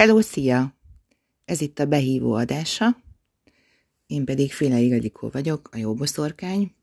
Hello, 0.00 0.20
szia! 0.20 0.76
Ez 1.44 1.60
itt 1.60 1.78
a 1.78 1.86
behívó 1.86 2.32
adása, 2.32 3.02
én 4.06 4.24
pedig 4.24 4.52
Féle 4.52 4.78
Igadikó 4.78 5.28
vagyok, 5.28 5.68
a 5.72 5.76
jóboszorkány, 5.76 6.74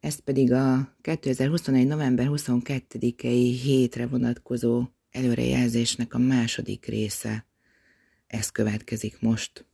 ez 0.00 0.18
pedig 0.18 0.52
a 0.52 0.96
2021. 1.00 1.86
november 1.86 2.26
22-i 2.30 3.58
hétre 3.62 4.06
vonatkozó 4.06 4.84
előrejelzésnek 5.10 6.14
a 6.14 6.18
második 6.18 6.86
része. 6.86 7.46
Ez 8.26 8.50
következik 8.50 9.20
most. 9.20 9.66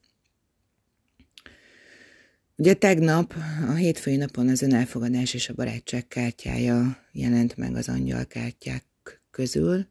Ugye 2.57 2.75
tegnap, 2.75 3.35
a 3.69 3.75
hétfői 3.75 4.17
napon 4.17 4.49
az 4.49 4.63
önelfogadás 4.63 5.35
és 5.35 5.49
a 5.49 5.55
barátság 5.55 6.07
kártyája 6.07 7.07
jelent 7.13 7.57
meg 7.57 7.77
az 7.77 7.89
angyalkártyák 7.89 8.85
közül, 9.31 9.87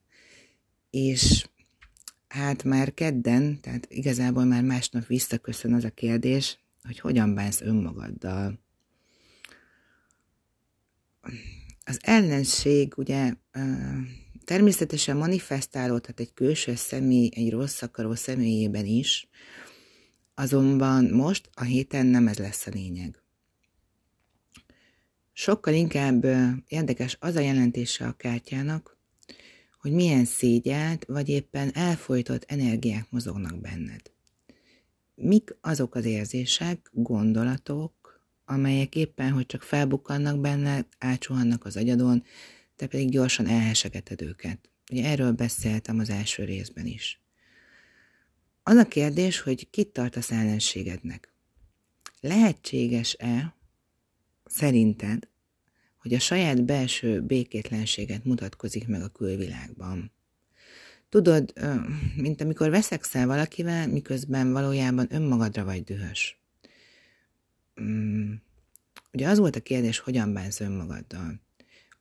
és 0.89 1.45
hát 2.27 2.63
már 2.63 2.93
kedden, 2.93 3.61
tehát 3.61 3.87
igazából 3.89 4.43
már 4.43 4.63
másnap 4.63 5.05
visszaköszön 5.05 5.73
az 5.73 5.83
a 5.83 5.89
kérdés, 5.89 6.59
hogy 6.83 6.99
hogyan 6.99 7.33
bánsz 7.33 7.61
önmagaddal. 7.61 8.59
Az 11.83 11.99
ellenség 12.01 12.93
ugye 12.97 13.33
természetesen 14.45 15.17
manifestálódhat 15.17 16.19
egy 16.19 16.33
külső 16.33 16.75
személy, 16.75 17.29
egy 17.33 17.51
rossz 17.51 17.81
akaró 17.81 18.15
személyében 18.15 18.85
is, 18.85 19.29
azonban 20.35 21.05
most 21.05 21.49
a 21.53 21.63
héten 21.63 22.05
nem 22.05 22.27
ez 22.27 22.37
lesz 22.37 22.67
a 22.67 22.71
lényeg. 22.73 23.21
Sokkal 25.33 25.73
inkább 25.73 26.25
érdekes 26.67 27.17
az 27.19 27.35
a 27.35 27.39
jelentése 27.39 28.07
a 28.07 28.13
kártyának, 28.13 28.96
hogy 29.87 29.95
milyen 29.95 30.25
szégyelt 30.25 31.05
vagy 31.05 31.29
éppen 31.29 31.71
elfolytott 31.73 32.43
energiák 32.47 33.07
mozognak 33.09 33.59
benned. 33.61 34.01
Mik 35.15 35.57
azok 35.61 35.95
az 35.95 36.05
érzések, 36.05 36.89
gondolatok, 36.93 38.21
amelyek 38.45 38.95
éppen, 38.95 39.31
hogy 39.31 39.45
csak 39.45 39.61
felbukkannak 39.61 40.39
benne, 40.39 40.87
átsuhannak 40.97 41.65
az 41.65 41.77
agyadon, 41.77 42.23
te 42.75 42.87
pedig 42.87 43.09
gyorsan 43.09 43.47
elhesegeted 43.47 44.21
őket. 44.21 44.69
Ugye 44.91 45.05
erről 45.05 45.31
beszéltem 45.31 45.99
az 45.99 46.09
első 46.09 46.43
részben 46.43 46.85
is. 46.85 47.21
Az 48.63 48.75
a 48.75 48.87
kérdés, 48.87 49.39
hogy 49.39 49.69
kit 49.69 49.87
tartasz 49.87 50.31
ellenségednek. 50.31 51.33
Lehetséges-e 52.19 53.55
szerinted, 54.45 55.27
hogy 56.07 56.15
a 56.15 56.19
saját 56.19 56.65
belső 56.65 57.21
békétlenséget 57.21 58.23
mutatkozik 58.23 58.87
meg 58.87 59.01
a 59.01 59.07
külvilágban. 59.07 60.11
Tudod, 61.09 61.53
mint 62.15 62.41
amikor 62.41 62.69
veszekszel 62.69 63.27
valakivel, 63.27 63.87
miközben 63.87 64.51
valójában 64.51 65.07
önmagadra 65.09 65.63
vagy 65.63 65.83
dühös. 65.83 66.41
Mm, 67.81 68.33
ugye 69.13 69.27
az 69.27 69.37
volt 69.37 69.55
a 69.55 69.59
kérdés, 69.59 69.99
hogyan 69.99 70.33
bánsz 70.33 70.59
önmagaddal. 70.59 71.41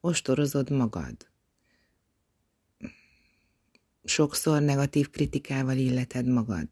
Ostorozod 0.00 0.70
magad. 0.70 1.16
Sokszor 4.04 4.62
negatív 4.62 5.10
kritikával 5.10 5.77
illeted 5.77 6.27
magad. 6.27 6.68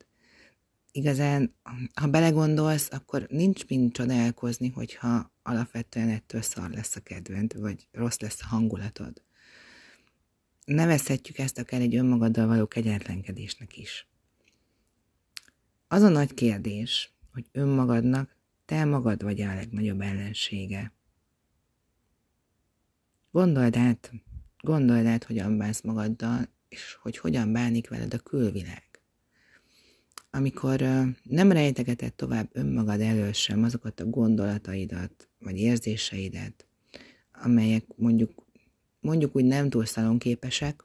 Igazán, 0.97 1.55
ha 1.95 2.09
belegondolsz, 2.09 2.89
akkor 2.93 3.27
nincs 3.29 3.67
mind 3.67 3.93
csodálkozni, 3.93 4.69
hogyha 4.69 5.33
alapvetően 5.43 6.09
ettől 6.09 6.43
szar 6.43 6.71
lesz 6.71 6.97
a 6.97 7.01
kedvent, 7.01 7.53
vagy 7.53 7.89
rossz 7.93 8.19
lesz 8.19 8.43
a 8.43 8.47
hangulatod. 8.47 9.23
Nevezhetjük 10.65 11.39
ezt 11.39 11.59
akár 11.59 11.81
egy 11.81 11.97
önmagaddal 11.97 12.47
való 12.47 12.67
kegyetlenkedésnek 12.67 13.77
is. 13.77 14.09
Az 15.89 16.03
a 16.03 16.09
nagy 16.09 16.35
kérdés, 16.35 17.13
hogy 17.33 17.47
önmagadnak 17.53 18.37
te 18.65 18.85
magad 18.85 19.23
vagy 19.23 19.41
a 19.41 19.55
legnagyobb 19.55 20.01
ellensége. 20.01 20.93
Gondold 23.31 23.77
át, 23.77 24.13
gondold 24.61 25.07
át, 25.07 25.25
hogyan 25.25 25.59
bánsz 25.59 25.81
magaddal, 25.81 26.49
és 26.69 26.99
hogy 27.01 27.19
hogyan 27.19 27.53
bánik 27.53 27.89
veled 27.89 28.15
a 28.15 28.19
külvilág 28.19 28.84
amikor 30.35 30.81
nem 31.23 31.53
rejtegeted 31.53 32.15
tovább 32.15 32.49
önmagad 32.53 33.01
elől 33.01 33.33
sem 33.33 33.63
azokat 33.63 34.01
a 34.01 34.05
gondolataidat, 34.05 35.29
vagy 35.39 35.59
érzéseidet, 35.59 36.67
amelyek 37.33 37.85
mondjuk, 37.97 38.31
mondjuk 39.01 39.37
úgy 39.37 39.45
nem 39.45 39.71
túl 39.71 39.85
szalonképesek, 39.85 40.85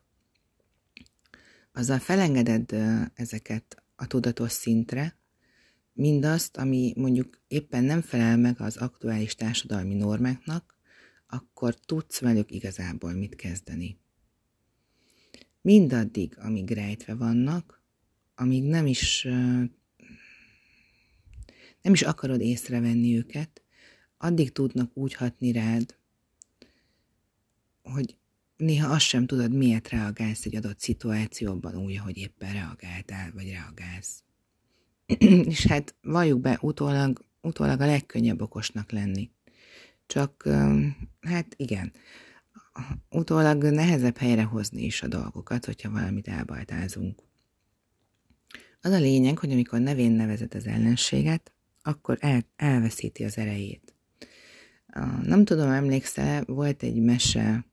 azzal 1.72 2.00
felengeded 2.00 2.76
ezeket 3.14 3.84
a 3.96 4.08
tudatos 4.08 4.52
szintre, 4.52 5.18
mindazt, 5.94 6.58
ami 6.58 6.94
mondjuk 6.96 7.42
éppen 7.48 7.84
nem 7.84 8.02
felel 8.02 8.38
meg 8.38 8.62
az 8.62 8.78
aktuális 8.78 9.36
társadalmi 9.36 9.94
normáknak, 9.94 10.76
akkor 11.28 11.76
tudsz 11.76 12.20
velük 12.20 12.52
igazából 12.52 13.14
mit 13.14 13.36
kezdeni. 13.36 13.98
Mindaddig, 15.62 16.38
amíg 16.38 16.72
rejtve 16.72 17.16
vannak, 17.16 17.79
amíg 18.40 18.64
nem 18.64 18.86
is 18.86 19.28
nem 21.82 21.94
is 21.94 22.02
akarod 22.02 22.42
észrevenni 22.42 23.18
őket, 23.18 23.62
addig 24.18 24.52
tudnak 24.52 24.98
úgy 24.98 25.14
hatni 25.14 25.52
rád, 25.52 25.98
hogy 27.84 28.16
néha 28.58 28.94
azt 28.94 29.06
sem 29.06 29.26
tudod, 29.26 29.54
miért 29.54 29.90
reagálsz 29.90 30.46
egy 30.46 30.56
adott 30.56 30.80
szituációban 30.80 31.76
úgy, 31.76 31.98
ahogy 31.98 32.18
éppen 32.18 32.54
reagáltál, 32.54 33.32
vagy 33.34 33.50
reagálsz. 33.50 34.24
És 35.54 35.66
hát 35.66 35.96
valljuk 36.02 36.42
be, 36.42 36.58
utólag, 36.62 37.26
utólag 37.42 37.82
a 37.82 37.86
legkönnyebb 37.86 38.42
okosnak 38.42 38.92
lenni. 38.92 39.32
Csak, 40.06 40.50
hát 41.22 41.54
igen, 41.56 41.94
utólag 43.10 43.64
nehezebb 43.64 44.18
helyrehozni 44.18 44.84
is 44.84 45.02
a 45.02 45.08
dolgokat, 45.08 45.66
hogyha 45.66 45.92
valamit 45.92 46.28
elbajtázunk. 46.28 47.29
Az 48.82 48.92
a 48.92 49.00
lényeg, 49.00 49.38
hogy 49.38 49.52
amikor 49.52 49.80
nevén 49.80 50.12
nevezett 50.12 50.54
az 50.54 50.66
ellenséget, 50.66 51.52
akkor 51.82 52.18
el, 52.20 52.46
elveszíti 52.56 53.24
az 53.24 53.38
erejét. 53.38 53.94
Nem 55.24 55.46
tudom, 55.46 55.70
emlékszel, 55.70 56.44
volt 56.46 56.84
egy 56.84 57.02
mese, 57.02 57.66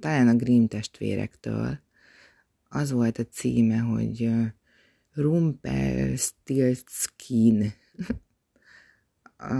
talán 0.00 0.28
a 0.28 0.34
Grimm 0.34 0.64
testvérektől, 0.64 1.80
az 2.68 2.90
volt 2.90 3.18
a 3.18 3.24
címe, 3.24 3.78
hogy 3.78 4.30
Rumpelstiltskin. 5.12 7.72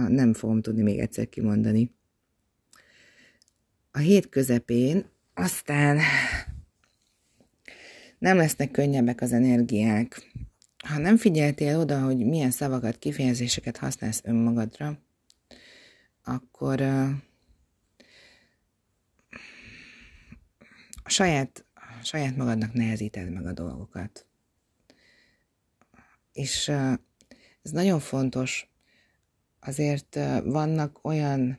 Nem 0.08 0.34
fogom 0.34 0.60
tudni 0.60 0.82
még 0.82 0.98
egyszer 0.98 1.28
kimondani. 1.28 1.94
A 3.90 3.98
hét 3.98 4.28
közepén 4.28 5.10
aztán 5.34 6.00
nem 8.18 8.36
lesznek 8.36 8.70
könnyebbek 8.70 9.20
az 9.20 9.32
energiák, 9.32 10.32
ha 10.84 10.98
nem 10.98 11.16
figyeltél 11.16 11.78
oda, 11.78 12.00
hogy 12.00 12.26
milyen 12.26 12.50
szavakat, 12.50 12.98
kifejezéseket 12.98 13.76
használsz 13.76 14.20
önmagadra, 14.24 14.98
akkor 16.24 16.80
a 21.02 21.08
saját, 21.10 21.64
a 21.74 22.04
saját 22.04 22.36
magadnak 22.36 22.72
nehezíted 22.72 23.32
meg 23.32 23.46
a 23.46 23.52
dolgokat. 23.52 24.26
És 26.32 26.68
ez 27.62 27.70
nagyon 27.70 28.00
fontos, 28.00 28.70
azért 29.60 30.18
vannak 30.44 31.04
olyan, 31.04 31.58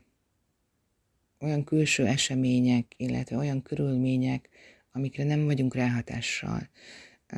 olyan 1.40 1.64
külső 1.64 2.06
események, 2.06 2.94
illetve 2.97 3.38
olyan 3.38 3.61
körülmények, 3.61 4.50
amikre 4.99 5.23
nem 5.23 5.46
vagyunk 5.46 5.75
ráhatással. 5.75 6.69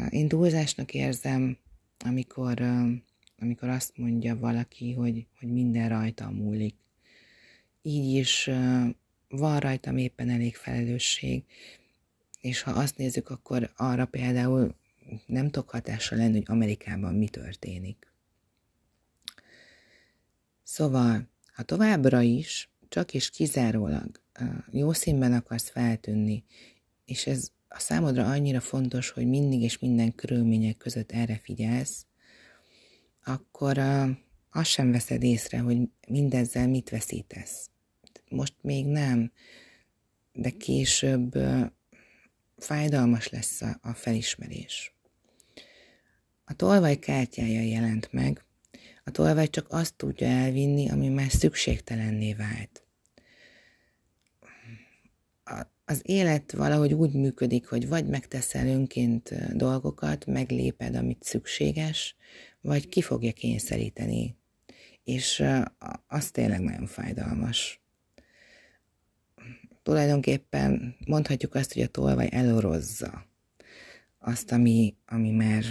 Én 0.10 0.28
túlzásnak 0.28 0.94
érzem 0.94 1.58
amikor, 2.04 2.62
amikor 3.38 3.70
azt 3.70 3.98
mondja 3.98 4.40
valaki, 4.40 4.94
hogy, 4.94 5.28
hogy 5.40 5.52
minden 5.52 5.90
rajta 5.90 6.30
múlik. 6.30 6.76
Így 7.82 8.16
is 8.16 8.50
van 9.28 9.60
rajtam 9.60 9.98
éppen 9.98 10.30
elég 10.30 10.56
felelősség, 10.56 11.44
és 12.42 12.62
ha 12.62 12.72
azt 12.72 12.98
nézzük, 12.98 13.30
akkor 13.30 13.72
arra 13.76 14.06
például 14.06 14.76
nem 15.26 15.50
tudok 15.50 15.70
hatással 15.70 16.18
lenni, 16.18 16.34
hogy 16.34 16.46
Amerikában 16.48 17.16
mi 17.16 17.28
történik. 17.28 18.12
Szóval, 20.64 21.30
ha 21.54 21.64
továbbra 21.64 22.22
is 22.22 22.70
csak 22.90 23.14
és 23.14 23.30
kizárólag 23.30 24.22
jó 24.72 24.94
színben 24.94 25.34
akarsz 25.34 25.70
feltűnni, 25.70 26.44
és 27.12 27.28
ez 27.28 27.50
a 27.68 27.80
számodra 27.80 28.30
annyira 28.30 28.60
fontos, 28.60 29.10
hogy 29.10 29.28
mindig 29.28 29.62
és 29.62 29.80
minden 29.80 30.16
körülmények 30.16 30.78
között 30.78 31.12
erre 31.12 31.40
figyelsz, 31.44 32.06
akkor 33.24 33.78
uh, 33.78 34.10
azt 34.52 34.70
sem 34.70 34.92
veszed 34.92 35.24
észre, 35.24 35.60
hogy 35.60 35.78
mindezzel 36.08 36.68
mit 36.68 36.90
veszítesz. 36.90 37.70
Most 38.30 38.54
még 38.62 38.86
nem, 38.86 39.32
de 40.34 40.50
később 40.50 41.38
fájdalmas 42.58 43.30
lesz 43.30 43.62
a, 43.62 43.80
a 43.82 43.94
felismerés. 43.94 44.96
A 46.46 46.54
tolvaj 46.54 47.00
kártyája 47.00 47.62
jelent 47.62 48.12
meg, 48.12 48.46
a 49.04 49.12
tolvaj 49.12 49.48
csak 49.48 49.66
azt 49.70 49.96
tudja 49.96 50.28
elvinni, 50.28 50.90
ami 50.90 51.10
már 51.10 51.32
szükségtelenné 51.32 52.34
vált. 52.34 52.84
Az 55.92 56.02
élet 56.04 56.52
valahogy 56.52 56.94
úgy 56.94 57.14
működik, 57.14 57.68
hogy 57.68 57.88
vagy 57.88 58.08
megteszel 58.08 58.68
önként 58.68 59.56
dolgokat, 59.58 60.26
megléped, 60.26 60.96
amit 60.96 61.24
szükséges, 61.24 62.16
vagy 62.62 62.90
ki 62.90 63.02
fogja 63.02 63.32
kényszeríteni. 63.32 64.36
És 65.04 65.44
az 66.08 66.32
tényleg 66.32 66.60
nagyon 66.62 66.86
fájdalmas. 66.86 67.82
Tulajdonképpen 69.84 70.96
mondhatjuk 71.06 71.56
azt, 71.56 71.74
hogy 71.74 71.82
a 71.82 71.88
tolvaj 71.88 72.28
elorozza 72.32 73.26
azt, 74.20 74.52
ami, 74.52 74.96
ami 75.06 75.32
már 75.32 75.64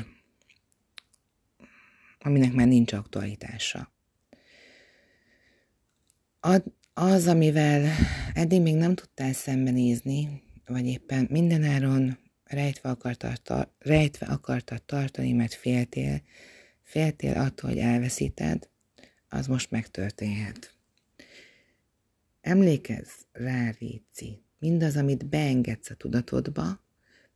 aminek 2.18 2.52
már 2.52 2.66
nincs 2.66 2.92
aktualitása. 2.92 3.92
Az, 6.94 7.26
amivel 7.26 7.90
eddig 8.34 8.62
még 8.62 8.74
nem 8.74 8.94
tudtál 8.94 9.32
szembenézni, 9.32 10.42
vagy 10.66 10.86
éppen 10.86 11.26
mindenáron 11.30 12.18
rejtve 12.44 12.88
akartad, 12.88 13.68
rejtve 13.78 14.26
akartad 14.26 14.82
tartani, 14.82 15.32
mert 15.32 15.54
féltél, 15.54 16.22
féltél 16.82 17.36
attól, 17.36 17.70
hogy 17.70 17.78
elveszíted, 17.78 18.68
az 19.28 19.46
most 19.46 19.70
megtörténhet. 19.70 20.74
Emlékezz 22.40 23.10
rá, 23.32 23.70
Réci, 23.78 24.42
mindaz, 24.58 24.96
amit 24.96 25.26
beengedsz 25.26 25.90
a 25.90 25.94
tudatodba, 25.94 26.84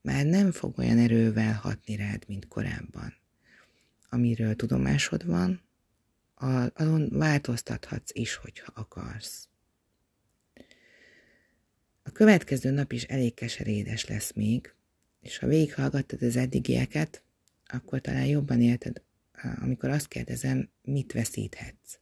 már 0.00 0.26
nem 0.26 0.52
fog 0.52 0.78
olyan 0.78 0.98
erővel 0.98 1.52
hatni 1.52 1.96
rád, 1.96 2.24
mint 2.26 2.48
korábban 2.48 3.22
amiről 4.14 4.56
tudomásod 4.56 5.26
van, 5.26 5.60
azon 6.74 7.08
változtathatsz 7.10 8.10
is, 8.14 8.34
hogyha 8.34 8.72
akarsz. 8.74 9.48
A 12.02 12.10
következő 12.10 12.70
nap 12.70 12.92
is 12.92 13.02
elég 13.02 13.34
keserédes 13.34 14.06
lesz 14.06 14.32
még, 14.32 14.74
és 15.20 15.38
ha 15.38 15.46
végighallgattad 15.46 16.22
az 16.22 16.36
eddigieket, 16.36 17.22
akkor 17.66 18.00
talán 18.00 18.26
jobban 18.26 18.60
érted, 18.60 19.02
amikor 19.60 19.90
azt 19.90 20.08
kérdezem, 20.08 20.68
mit 20.82 21.12
veszíthetsz. 21.12 21.98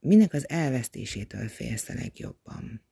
Minek 0.00 0.32
az 0.32 0.48
elvesztésétől 0.48 1.48
félsz 1.48 1.88
a 1.88 1.94
legjobban? 1.94 2.82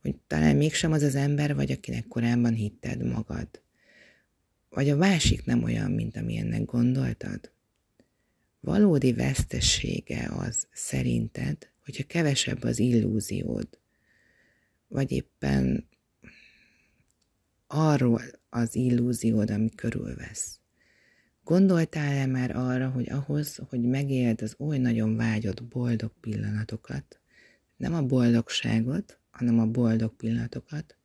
Hogy 0.00 0.16
talán 0.26 0.56
mégsem 0.56 0.92
az 0.92 1.02
az 1.02 1.14
ember 1.14 1.54
vagy, 1.54 1.70
akinek 1.70 2.06
korábban 2.06 2.54
hitted 2.54 3.02
magad 3.02 3.62
vagy 4.68 4.90
a 4.90 4.96
másik 4.96 5.44
nem 5.44 5.62
olyan, 5.62 5.90
mint 5.90 6.16
amilyennek 6.16 6.64
gondoltad? 6.64 7.52
Valódi 8.60 9.12
vesztessége 9.12 10.30
az 10.36 10.66
szerinted, 10.72 11.70
hogyha 11.84 12.04
kevesebb 12.06 12.62
az 12.62 12.78
illúziód, 12.78 13.68
vagy 14.88 15.12
éppen 15.12 15.88
arról 17.66 18.22
az 18.48 18.74
illúziód, 18.74 19.50
ami 19.50 19.70
körülvesz. 19.70 20.60
Gondoltál-e 21.44 22.26
már 22.26 22.56
arra, 22.56 22.88
hogy 22.88 23.10
ahhoz, 23.10 23.60
hogy 23.68 23.80
megéld 23.80 24.42
az 24.42 24.54
oly 24.58 24.78
nagyon 24.78 25.16
vágyott 25.16 25.64
boldog 25.64 26.12
pillanatokat, 26.20 27.20
nem 27.76 27.94
a 27.94 28.02
boldogságot, 28.02 29.18
hanem 29.30 29.58
a 29.58 29.66
boldog 29.66 30.16
pillanatokat, 30.16 30.96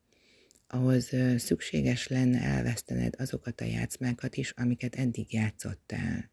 ahhoz 0.67 1.11
szükséges 1.37 2.07
lenne 2.07 2.41
elvesztened 2.41 3.15
azokat 3.17 3.61
a 3.61 3.65
játszmákat 3.65 4.35
is, 4.35 4.51
amiket 4.51 4.95
eddig 4.95 5.33
játszottál. 5.33 6.31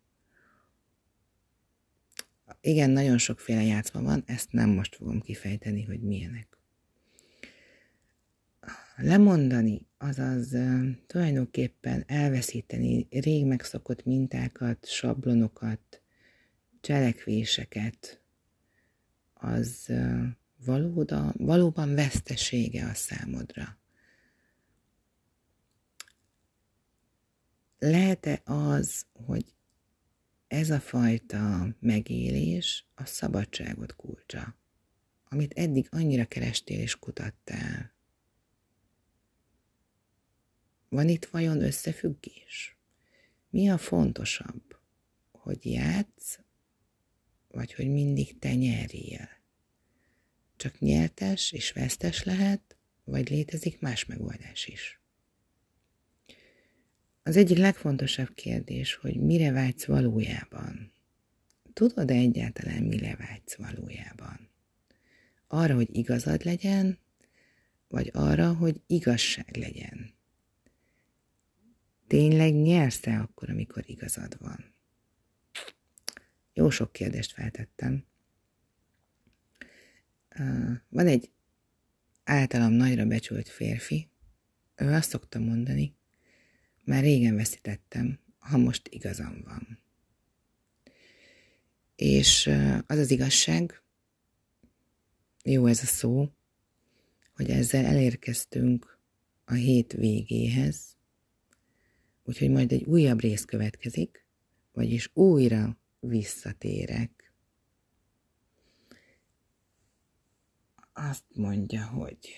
Igen, 2.61 2.91
nagyon 2.91 3.19
sokféle 3.19 3.63
játszma 3.63 4.03
van, 4.03 4.23
ezt 4.27 4.53
nem 4.53 4.71
most 4.71 4.97
fogom 4.97 5.21
kifejteni, 5.21 5.85
hogy 5.85 6.01
milyenek. 6.01 6.59
Lemondani, 8.97 9.87
azaz 9.99 10.57
tulajdonképpen 11.07 12.05
elveszíteni 12.07 13.07
rég 13.11 13.47
megszokott 13.47 14.05
mintákat, 14.05 14.87
sablonokat, 14.87 16.03
cselekvéseket, 16.81 18.23
az 19.35 19.93
valóda, 20.65 21.35
valóban 21.37 21.95
vesztesége 21.95 22.87
a 22.87 22.95
számodra. 22.95 23.81
lehet-e 27.81 28.41
az, 28.45 29.07
hogy 29.27 29.45
ez 30.51 30.71
a 30.71 30.81
fajta 30.81 31.69
megélés 31.81 32.87
a 32.95 33.05
szabadságot 33.05 33.97
kulcsa, 33.97 34.57
amit 35.25 35.53
eddig 35.53 35.89
annyira 35.91 36.25
kerestél 36.25 36.81
és 36.81 36.99
kutattál? 36.99 37.95
Van 40.89 41.09
itt 41.09 41.25
vajon 41.25 41.63
összefüggés? 41.63 42.77
Mi 43.51 43.69
a 43.69 43.79
fontosabb, 43.79 44.77
hogy 45.33 45.67
játsz, 45.67 46.39
vagy 47.49 47.75
hogy 47.75 47.89
mindig 47.89 48.39
te 48.39 48.55
nyerjél? 48.55 49.29
Csak 50.57 50.79
nyertes 50.79 51.53
és 51.53 51.73
vesztes 51.73 52.25
lehet, 52.25 52.77
vagy 53.05 53.31
létezik 53.31 53.81
más 53.81 54.05
megoldás 54.05 54.67
is? 54.67 55.01
Az 57.23 57.37
egyik 57.37 57.59
legfontosabb 57.59 58.35
kérdés, 58.35 58.95
hogy 58.95 59.17
mire 59.17 59.53
vágysz 59.53 59.85
valójában. 59.85 60.93
Tudod-e 61.73 62.15
egyáltalán, 62.15 62.83
mire 62.83 63.17
vágysz 63.17 63.55
valójában? 63.55 64.49
Arra, 65.47 65.75
hogy 65.75 65.97
igazad 65.97 66.45
legyen, 66.45 66.99
vagy 67.89 68.11
arra, 68.13 68.55
hogy 68.55 68.81
igazság 68.87 69.57
legyen? 69.57 70.15
Tényleg 72.07 72.55
nyersz-e 72.55 73.19
akkor, 73.19 73.51
amikor 73.51 73.83
igazad 73.87 74.37
van? 74.39 74.75
Jó 76.53 76.71
sok 76.71 76.93
kérdést 76.93 77.33
feltettem. 77.33 78.05
Van 80.89 81.07
egy 81.07 81.31
általam 82.25 82.73
nagyra 82.73 83.07
becsült 83.07 83.49
férfi, 83.49 84.09
ő 84.77 84.93
azt 84.93 85.09
szokta 85.11 85.39
mondani, 85.39 85.95
már 86.91 87.03
régen 87.03 87.37
veszítettem, 87.37 88.19
ha 88.39 88.59
most 88.59 88.89
igazam 88.89 89.43
van. 89.45 89.79
És 91.97 92.47
az 92.87 92.99
az 92.99 93.11
igazság, 93.11 93.83
jó 95.45 95.67
ez 95.67 95.83
a 95.83 95.87
szó, 95.87 96.33
hogy 97.35 97.51
ezzel 97.51 97.85
elérkeztünk 97.85 98.99
a 99.45 99.53
hét 99.53 99.93
végéhez, 99.93 100.97
úgyhogy 102.23 102.51
majd 102.51 102.73
egy 102.73 102.85
újabb 102.85 103.21
rész 103.21 103.45
következik, 103.45 104.27
vagyis 104.73 105.11
újra 105.13 105.79
visszatérek. 106.01 107.33
Azt 110.93 111.25
mondja, 111.35 111.87
hogy 111.87 112.31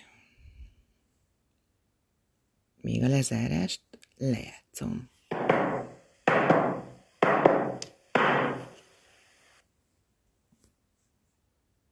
még 2.81 3.03
a 3.03 3.09
lezárást 3.09 3.93
leer 4.23 4.55
zum 4.73 5.09